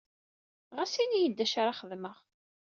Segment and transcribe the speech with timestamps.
[0.77, 2.15] Ɣas ini-iyi-d d acu ara xedmeɣ.